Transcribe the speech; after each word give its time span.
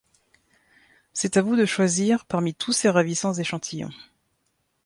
C’est 1.13 1.37
à 1.37 1.43
vous 1.43 1.55
de 1.55 1.63
choisir 1.67 2.25
parmi 2.25 2.55
tous 2.55 2.71
ces 2.71 2.89
ravissants 2.89 3.35
échantillons. 3.35 3.91